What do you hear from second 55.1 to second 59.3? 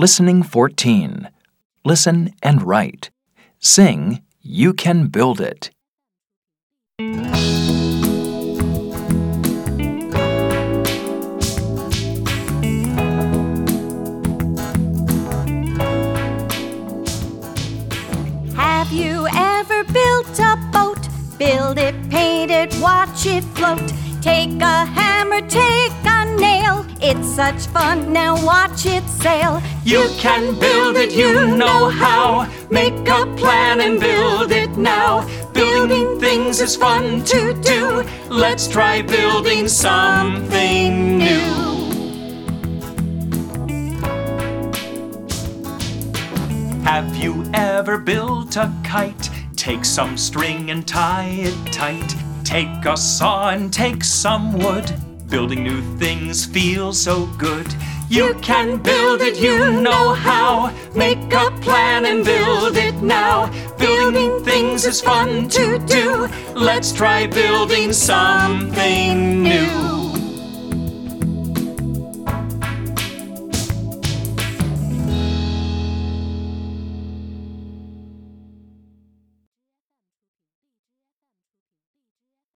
Building new things feels so good. You can build